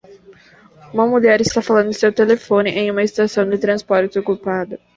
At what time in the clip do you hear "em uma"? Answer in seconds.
2.71-3.03